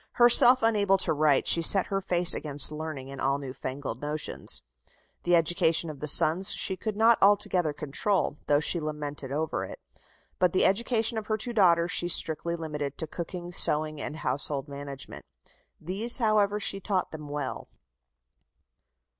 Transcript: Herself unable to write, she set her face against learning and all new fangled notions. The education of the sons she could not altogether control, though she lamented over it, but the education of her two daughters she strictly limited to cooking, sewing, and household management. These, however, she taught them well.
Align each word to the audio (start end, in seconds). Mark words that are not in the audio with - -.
Herself 0.13 0.63
unable 0.63 0.97
to 0.97 1.13
write, 1.13 1.47
she 1.47 1.61
set 1.61 1.85
her 1.93 2.01
face 2.01 2.33
against 2.33 2.71
learning 2.71 3.11
and 3.11 3.21
all 3.21 3.37
new 3.37 3.53
fangled 3.53 4.01
notions. 4.01 4.63
The 5.25 5.35
education 5.35 5.91
of 5.91 5.99
the 5.99 6.07
sons 6.07 6.53
she 6.53 6.75
could 6.75 6.97
not 6.97 7.19
altogether 7.21 7.71
control, 7.71 8.39
though 8.47 8.59
she 8.59 8.79
lamented 8.79 9.31
over 9.31 9.63
it, 9.63 9.79
but 10.39 10.53
the 10.53 10.65
education 10.65 11.19
of 11.19 11.27
her 11.27 11.37
two 11.37 11.53
daughters 11.53 11.91
she 11.91 12.07
strictly 12.07 12.55
limited 12.55 12.97
to 12.97 13.05
cooking, 13.05 13.51
sewing, 13.51 14.01
and 14.01 14.15
household 14.17 14.67
management. 14.67 15.23
These, 15.79 16.17
however, 16.17 16.59
she 16.59 16.79
taught 16.79 17.11
them 17.11 17.29
well. 17.29 17.69